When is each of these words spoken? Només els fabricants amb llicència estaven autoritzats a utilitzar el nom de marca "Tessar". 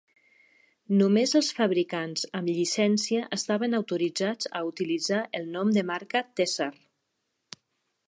Només 1.01 1.33
els 1.39 1.49
fabricants 1.57 2.25
amb 2.39 2.51
llicència 2.53 3.29
estaven 3.39 3.79
autoritzats 3.83 4.53
a 4.61 4.65
utilitzar 4.73 5.23
el 5.41 5.49
nom 5.59 5.79
de 5.81 5.89
marca 5.95 6.27
"Tessar". 6.41 6.73